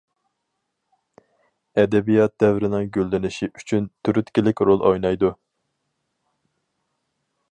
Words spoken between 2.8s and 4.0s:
گۈللىنىشى ئۈچۈن